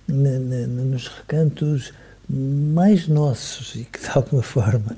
nos 0.08 1.06
recantos 1.08 1.92
mais 2.28 3.06
nossos 3.06 3.74
e 3.76 3.84
que 3.84 4.00
de 4.00 4.10
alguma 4.10 4.42
forma 4.42 4.96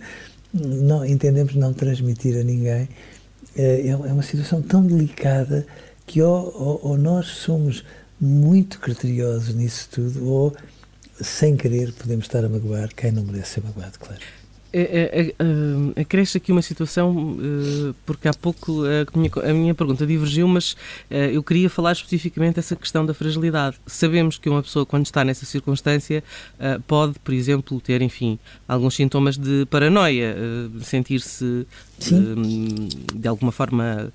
não 0.53 1.05
entendemos 1.05 1.55
não 1.55 1.73
transmitir 1.73 2.39
a 2.39 2.45
ninguém 2.45 2.89
é, 3.57 3.89
é, 3.89 3.89
é 3.89 3.97
uma 3.97 4.23
situação 4.23 4.63
tão 4.63 4.85
delicada 4.85 5.67
que 6.07 6.21
ou, 6.23 6.55
ou, 6.55 6.91
ou, 6.91 6.99
nós 6.99 7.27
somos 7.27 7.85
muito 8.21 8.79
criteriosos 8.81 9.55
nisso 9.55 9.89
tudo, 9.91 10.27
ou 10.27 10.57
sem 11.23 11.57
querer 11.57 11.93
podemos 11.93 12.25
estar 12.25 12.45
a 12.45 12.49
magoar 12.49 12.95
quem 12.95 13.13
não 13.13 13.23
merece 13.25 13.55
ser 13.55 13.63
magoado, 13.63 13.99
claro. 13.99 14.21
É, 14.75 14.81
é, 14.81 15.35
é, 15.39 16.01
acresce 16.01 16.39
aqui 16.39 16.51
uma 16.51 16.63
situação, 16.63 17.37
eh, 17.39 17.95
porque 18.07 18.27
há 18.27 18.33
pouco 18.33 18.85
a 18.85 19.19
minha, 19.19 19.31
a 19.51 19.53
minha 19.53 19.75
pergunta 19.75 20.07
divergiu, 20.07 20.49
mas 20.49 20.75
eh, 21.11 21.31
eu 21.35 21.43
queria 21.43 21.69
falar 21.69 21.93
especificamente 21.93 22.55
dessa 22.55 22.75
questão 22.75 23.05
da 23.05 23.13
fragilidade. 23.13 23.77
Sabemos 23.87 24.39
que 24.39 24.49
uma 24.49 24.63
pessoa, 24.63 24.87
quando 24.87 25.05
está 25.05 25.23
nessa 25.25 25.45
circunstância, 25.45 26.25
eh, 26.59 26.81
pode, 26.87 27.19
por 27.19 27.35
exemplo, 27.35 27.79
ter, 27.83 28.01
enfim, 28.01 28.39
alguns 28.67 28.95
sintomas 28.95 29.37
de 29.37 29.67
paranoia, 29.67 30.35
sentir-se 30.81 31.67
de 33.15 33.29
alguma 33.29 33.53
forma 33.53 34.11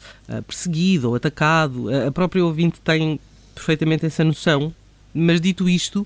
perseguido 0.47 1.09
ou 1.09 1.15
atacado. 1.15 1.87
A 2.07 2.11
própria 2.11 2.43
ouvinte 2.43 2.81
tem 2.81 3.19
perfeitamente 3.53 4.07
essa 4.07 4.23
noção 4.23 4.73
mas 5.17 5.41
dito 5.41 5.67
isto, 5.67 6.05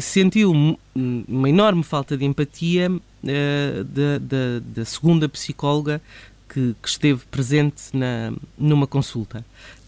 sentiu 0.00 0.52
uma 0.94 1.48
enorme 1.48 1.82
falta 1.82 2.16
de 2.16 2.24
empatia 2.24 2.90
uh, 2.90 3.84
da, 3.84 4.18
da, 4.18 4.60
da, 4.74 4.84
segunda 4.84 5.28
psicóloga 5.28 6.00
que, 6.48 6.74
que, 6.82 6.88
esteve 6.88 7.22
presente 7.30 7.82
na, 7.94 8.32
numa 8.58 8.86
consulta. 8.86 9.44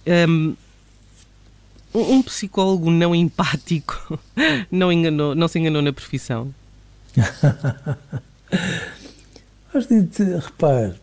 Um, 0.07 0.57
um 1.95 2.23
psicólogo 2.23 2.91
não 2.91 3.15
empático 3.15 4.19
não, 4.71 4.91
enganou, 4.91 5.35
não 5.35 5.47
se 5.47 5.59
enganou 5.59 5.83
na 5.83 5.93
profissão? 5.93 6.53
Mas 9.73 9.87
repare, 9.89 10.95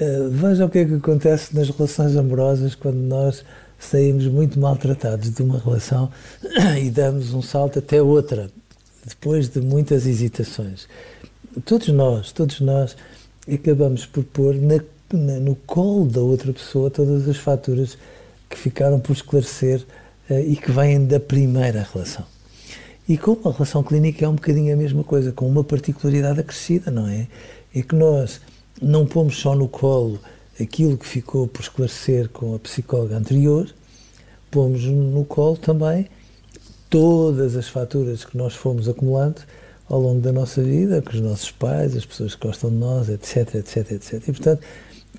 uh, 0.00 0.30
veja 0.30 0.66
o 0.66 0.68
que 0.68 0.78
é 0.78 0.84
que 0.84 0.94
acontece 0.94 1.54
nas 1.54 1.68
relações 1.68 2.16
amorosas 2.16 2.74
quando 2.74 2.98
nós 2.98 3.44
saímos 3.84 4.26
muito 4.26 4.58
maltratados 4.58 5.30
de 5.30 5.42
uma 5.42 5.58
relação 5.58 6.10
e 6.82 6.90
damos 6.90 7.34
um 7.34 7.42
salto 7.42 7.78
até 7.78 8.00
outra, 8.02 8.50
depois 9.06 9.48
de 9.48 9.60
muitas 9.60 10.06
hesitações 10.06 10.86
todos 11.60 11.88
nós, 11.88 12.32
todos 12.32 12.60
nós 12.60 12.96
acabamos 13.52 14.06
por 14.06 14.24
pôr 14.24 14.54
na, 14.54 14.80
na, 15.12 15.40
no 15.40 15.54
colo 15.54 16.06
da 16.06 16.20
outra 16.20 16.52
pessoa 16.52 16.90
todas 16.90 17.28
as 17.28 17.36
faturas 17.36 17.98
que 18.48 18.56
ficaram 18.56 19.00
por 19.00 19.12
esclarecer 19.12 19.84
uh, 20.30 20.38
e 20.40 20.56
que 20.56 20.70
vêm 20.70 21.04
da 21.04 21.20
primeira 21.20 21.86
relação. 21.92 22.24
E 23.08 23.18
como 23.18 23.48
a 23.48 23.52
relação 23.52 23.82
clínica 23.82 24.24
é 24.24 24.28
um 24.28 24.34
bocadinho 24.34 24.72
a 24.72 24.76
mesma 24.76 25.02
coisa, 25.02 25.32
com 25.32 25.46
uma 25.46 25.64
particularidade 25.64 26.40
acrescida, 26.40 26.90
não 26.90 27.08
é? 27.08 27.26
É 27.74 27.82
que 27.82 27.94
nós 27.94 28.40
não 28.80 29.04
pomos 29.04 29.38
só 29.38 29.54
no 29.54 29.68
colo 29.68 30.20
aquilo 30.62 30.96
que 30.96 31.06
ficou 31.06 31.46
por 31.46 31.62
esclarecer 31.62 32.28
com 32.28 32.54
a 32.54 32.58
psicóloga 32.58 33.16
anterior, 33.16 33.68
pomos 34.50 34.84
no 34.84 35.24
colo 35.24 35.56
também 35.56 36.08
todas 36.88 37.56
as 37.56 37.68
faturas 37.68 38.24
que 38.24 38.36
nós 38.36 38.54
fomos 38.54 38.88
acumulando 38.88 39.40
ao 39.88 40.00
longo 40.00 40.20
da 40.20 40.32
nossa 40.32 40.62
vida, 40.62 41.00
com 41.00 41.10
os 41.10 41.20
nossos 41.20 41.50
pais, 41.50 41.96
as 41.96 42.04
pessoas 42.04 42.34
que 42.34 42.46
gostam 42.46 42.70
de 42.70 42.76
nós, 42.76 43.08
etc, 43.08 43.54
etc, 43.56 43.92
etc. 43.92 44.12
E, 44.28 44.32
portanto, 44.32 44.62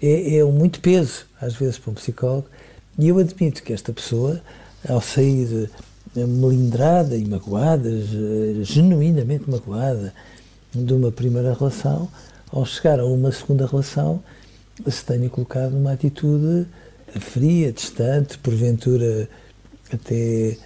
é, 0.01 0.37
é 0.37 0.43
muito 0.43 0.79
peso, 0.79 1.25
às 1.41 1.55
vezes, 1.55 1.77
para 1.77 1.91
um 1.91 1.93
psicólogo, 1.95 2.47
e 2.97 3.07
eu 3.07 3.17
admito 3.17 3.63
que 3.63 3.73
esta 3.73 3.91
pessoa, 3.91 4.39
ao 4.87 5.01
sair 5.01 5.69
eh, 6.15 6.25
melindrada 6.25 7.15
e 7.15 7.25
magoada, 7.25 7.89
genuinamente 8.61 9.49
magoada, 9.49 10.13
de 10.73 10.93
uma 10.93 11.11
primeira 11.11 11.53
relação, 11.53 12.07
ao 12.51 12.65
chegar 12.65 12.99
a 12.99 13.05
uma 13.05 13.31
segunda 13.31 13.65
relação, 13.65 14.23
se 14.87 15.05
tenha 15.05 15.29
colocado 15.29 15.71
numa 15.71 15.93
atitude 15.93 16.67
fria, 17.19 17.71
distante, 17.71 18.37
porventura 18.37 19.29
até 19.91 20.57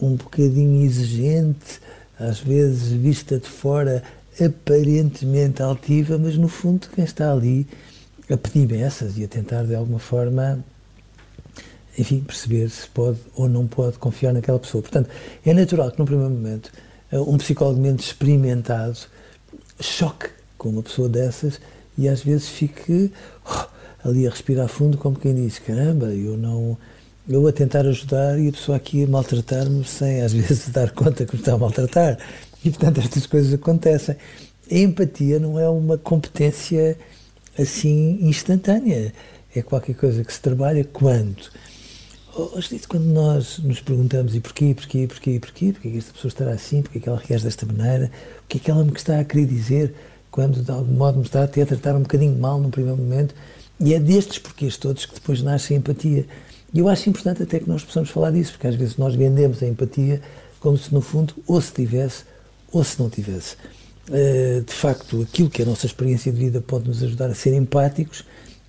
um 0.00 0.16
bocadinho 0.16 0.84
exigente, 0.84 1.80
às 2.18 2.40
vezes 2.40 2.92
vista 2.92 3.38
de 3.38 3.48
fora 3.48 4.02
aparentemente 4.40 5.62
altiva, 5.62 6.18
mas 6.18 6.36
no 6.36 6.48
fundo 6.48 6.88
quem 6.94 7.04
está 7.04 7.32
ali 7.32 7.66
a 8.30 8.36
pedir 8.36 8.66
beças 8.66 9.16
e 9.18 9.24
a 9.24 9.28
tentar 9.28 9.64
de 9.64 9.74
alguma 9.74 9.98
forma, 9.98 10.64
enfim, 11.98 12.20
perceber 12.20 12.68
se 12.70 12.88
pode 12.88 13.18
ou 13.36 13.48
não 13.48 13.66
pode 13.66 13.98
confiar 13.98 14.32
naquela 14.32 14.58
pessoa. 14.58 14.82
Portanto, 14.82 15.10
é 15.44 15.52
natural 15.52 15.90
que 15.90 15.98
num 15.98 16.06
primeiro 16.06 16.32
momento 16.32 16.72
um 17.12 17.36
psicólogo 17.36 17.80
menos 17.80 18.06
experimentado 18.06 18.98
choque 19.80 20.30
com 20.56 20.70
uma 20.70 20.82
pessoa 20.82 21.08
dessas 21.08 21.60
e 21.96 22.08
às 22.08 22.22
vezes 22.22 22.48
fique 22.48 23.12
oh, 23.44 24.08
ali 24.08 24.26
a 24.26 24.30
respirar 24.30 24.68
fundo 24.68 24.98
como 24.98 25.18
quem 25.18 25.34
diz, 25.34 25.58
caramba, 25.58 26.06
eu 26.06 26.36
não 26.36 26.76
eu 27.28 27.46
a 27.46 27.52
tentar 27.52 27.86
ajudar 27.86 28.38
e 28.38 28.48
a 28.48 28.52
pessoa 28.52 28.76
aqui 28.76 29.04
a 29.04 29.06
maltratar-me 29.06 29.84
sem 29.84 30.22
às 30.22 30.32
vezes 30.34 30.68
dar 30.70 30.90
conta 30.90 31.24
que 31.24 31.34
me 31.34 31.40
está 31.40 31.54
a 31.54 31.58
maltratar. 31.58 32.18
E 32.64 32.70
portanto 32.70 33.00
estas 33.00 33.26
coisas 33.26 33.52
acontecem. 33.52 34.16
A 34.70 34.74
empatia 34.74 35.38
não 35.38 35.58
é 35.58 35.68
uma 35.68 35.98
competência 35.98 36.96
assim 37.58 38.18
instantânea. 38.22 39.12
É 39.54 39.62
qualquer 39.62 39.94
coisa 39.94 40.24
que 40.24 40.32
se 40.32 40.40
trabalha 40.40 40.84
quando? 40.84 41.50
Quando 42.88 43.04
nós 43.04 43.58
nos 43.58 43.80
perguntamos 43.80 44.34
e 44.34 44.40
porquê, 44.40 44.74
porquê, 44.74 45.06
porquê, 45.06 45.38
porquê, 45.38 45.72
porquê 45.72 45.90
que 45.90 45.98
esta 45.98 46.12
pessoa 46.14 46.30
estará 46.30 46.52
assim, 46.52 46.80
porquê 46.80 46.98
que 46.98 47.08
ela 47.08 47.22
reage 47.22 47.44
desta 47.44 47.66
maneira, 47.66 48.10
o 48.44 48.48
que 48.48 48.56
é 48.56 48.60
que 48.60 48.70
ela 48.70 48.82
me 48.82 48.92
está 48.92 49.20
a 49.20 49.24
querer 49.24 49.44
dizer 49.44 49.94
quando 50.32 50.62
de 50.62 50.70
algum 50.70 50.94
modo 50.94 51.18
me 51.18 51.24
está 51.24 51.44
até 51.44 51.62
a 51.62 51.66
tratar 51.66 51.94
um 51.94 52.00
bocadinho 52.00 52.36
mal 52.36 52.58
num 52.58 52.70
primeiro 52.70 52.96
momento, 52.96 53.34
e 53.78 53.94
é 53.94 54.00
destes 54.00 54.38
porquês 54.38 54.76
todos 54.76 55.06
que 55.06 55.14
depois 55.14 55.42
nasce 55.42 55.74
a 55.74 55.76
empatia. 55.76 56.26
E 56.72 56.78
eu 56.78 56.88
acho 56.88 57.08
importante 57.10 57.42
até 57.42 57.60
que 57.60 57.68
nós 57.68 57.84
possamos 57.84 58.08
falar 58.08 58.30
disso, 58.32 58.52
porque 58.52 58.66
às 58.66 58.74
vezes 58.74 58.96
nós 58.96 59.14
vendemos 59.14 59.62
a 59.62 59.66
empatia 59.66 60.22
como 60.58 60.76
se 60.78 60.92
no 60.92 61.02
fundo 61.02 61.34
ou 61.46 61.60
se 61.60 61.72
tivesse 61.72 62.24
ou 62.72 62.82
se 62.82 62.98
não 62.98 63.10
tivesse. 63.10 63.56
Eh, 64.10 64.62
de 64.66 64.72
facto, 64.72 65.20
aquilo 65.22 65.50
que 65.50 65.60
é 65.60 65.64
a 65.64 65.68
nossa 65.68 65.84
experiência 65.84 66.32
de 66.32 66.38
vida 66.38 66.60
pode 66.60 66.88
nos 66.88 67.02
ajudar 67.02 67.28
a 67.28 67.34
ser 67.34 67.52
empáticos, 67.52 68.24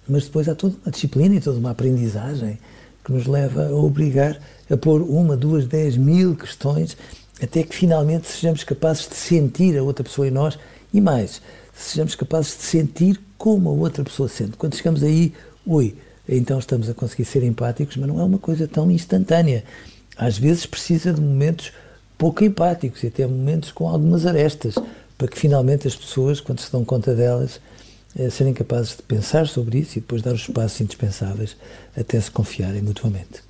mas 0.08 0.26
depois 0.26 0.50
há 0.50 0.56
toda 0.56 0.76
uma 0.84 0.92
disciplina 0.92 1.36
e 1.36 1.40
toda 1.40 1.58
uma 1.58 1.72
aprendizagem 1.72 2.60
que 3.06 3.12
nos 3.14 3.26
leva 3.26 3.68
a 3.68 3.72
obrigar 3.74 4.38
a 4.70 4.76
pôr 4.76 5.02
uma, 5.02 5.38
duas, 5.38 5.66
dez 5.66 5.96
mil 5.96 6.36
questões 6.36 6.98
até 7.42 7.64
que 7.64 7.76
finalmente 7.76 8.28
sejamos 8.28 8.64
capazes 8.64 9.08
de 9.08 9.16
sentir 9.16 9.78
a 9.78 9.84
outra 9.84 10.04
pessoa 10.04 10.28
em 10.28 10.32
nós 10.32 10.58
e 10.94 11.02
mais, 11.02 11.42
sejamos 11.74 12.16
capazes 12.16 12.58
de 12.58 12.64
sentir 12.64 13.20
como 13.38 13.70
a 13.70 13.74
outra 13.74 14.04
pessoa 14.04 14.30
sente. 14.30 14.58
Quando 14.58 14.76
chegamos 14.76 15.04
aí, 15.04 15.34
ui, 15.66 15.96
então 16.28 16.60
estamos 16.60 16.90
a 16.90 16.94
conseguir 16.94 17.26
ser 17.26 17.44
empáticos, 17.44 17.98
mas 17.98 18.08
não 18.08 18.22
é 18.22 18.24
uma 18.24 18.38
coisa 18.38 18.68
tão 18.68 18.90
instantânea. 18.92 19.64
Às 20.16 20.38
vezes 20.38 20.66
precisa 20.66 21.12
de 21.12 21.20
momentos 21.20 21.74
pouco 22.18 22.44
empáticos 22.44 23.04
e 23.04 23.08
até 23.08 23.26
momentos 23.26 23.72
com 23.72 23.90
algumas 23.90 24.26
arestas, 24.26 24.76
para 25.18 25.28
que 25.28 25.38
finalmente 25.38 25.88
as 25.88 25.96
pessoas, 25.96 26.40
quando 26.40 26.60
se 26.60 26.72
dão 26.72 26.86
conta 26.86 27.14
delas, 27.14 27.60
eh, 28.16 28.30
serem 28.30 28.54
capazes 28.54 28.96
de 28.96 29.04
pensar 29.04 29.48
sobre 29.48 29.80
isso 29.80 29.98
e 29.98 30.02
depois 30.02 30.22
dar 30.22 30.34
os 30.34 30.48
passos 30.48 30.80
indispensáveis 30.80 31.58
até 31.98 32.20
se 32.22 32.32
confiarem 32.32 32.82
mutuamente. 32.82 33.42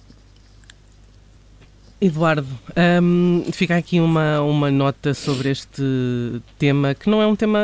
Eduardo, 2.04 2.48
um, 3.02 3.46
fica 3.54 3.78
aqui 3.78 4.02
uma, 4.02 4.42
uma 4.42 4.70
nota 4.70 5.14
sobre 5.14 5.50
este 5.50 5.82
tema, 6.60 6.94
que 6.94 7.10
não 7.10 7.22
é 7.22 7.26
um 7.26 7.34
tema, 7.34 7.60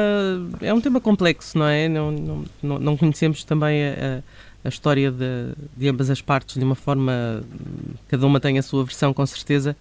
é 0.61 0.73
um 0.73 0.79
tema 0.79 1.01
complexo, 1.01 1.57
não 1.57 1.67
é? 1.67 1.89
Não, 1.89 2.45
não, 2.63 2.79
não 2.79 2.95
conhecemos 2.95 3.43
também 3.43 3.83
a, 3.83 4.23
a 4.63 4.69
história 4.69 5.11
de, 5.11 5.53
de, 5.75 5.89
ambas 5.89 6.09
as 6.09 6.21
partes 6.21 6.55
de 6.55 6.63
uma 6.63 6.75
forma, 6.75 7.43
cada 8.07 8.25
uma 8.25 8.39
tem 8.39 8.57
a 8.57 8.61
sua 8.61 8.85
versão 8.85 9.13
com 9.13 9.25
certeza, 9.25 9.75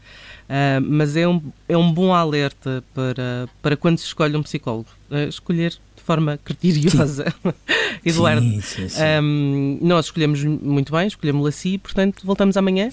uh, 0.49 0.81
mas 0.83 1.17
é 1.17 1.29
um, 1.29 1.41
é 1.69 1.77
um 1.77 1.93
bom 1.93 2.13
alerta 2.13 2.83
para, 2.93 3.49
para 3.63 3.77
quando 3.77 3.99
se 3.99 4.07
escolhe 4.07 4.37
um 4.37 4.43
psicólogo, 4.43 4.89
uh, 5.09 5.29
escolher 5.29 5.71
de 5.71 6.03
forma 6.03 6.37
criteriosa. 6.45 7.33
Eduardo, 8.05 8.43
sim, 8.43 8.61
sim, 8.61 8.89
sim. 8.89 9.03
Um, 9.23 9.79
nós 9.83 10.07
escolhemos 10.07 10.43
muito 10.43 10.91
bem, 10.91 11.07
escolhemos-lo 11.07 11.47
assim, 11.47 11.79
portanto 11.79 12.27
voltamos 12.27 12.57
amanhã. 12.57 12.91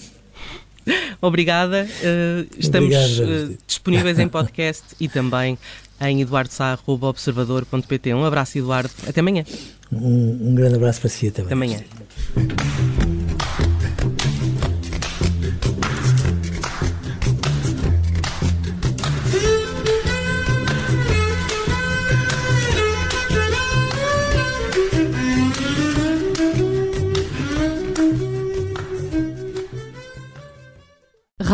Obrigada. 1.20 1.86
Uh, 1.86 2.46
estamos 2.58 2.94
uh, 2.94 3.56
disponíveis 3.66 4.18
em 4.18 4.28
podcast 4.28 4.84
e 5.00 5.08
também 5.08 5.58
em 6.00 6.20
eduardosá.observador.pt. 6.20 8.14
Um 8.14 8.24
abraço, 8.24 8.58
Eduardo. 8.58 8.90
Até 9.06 9.20
amanhã. 9.20 9.44
Um, 9.90 10.50
um 10.50 10.54
grande 10.54 10.76
abraço 10.76 11.00
para 11.00 11.10
si 11.10 11.30
também. 11.30 11.46
Até 11.46 11.54
amanhã. 11.54 12.55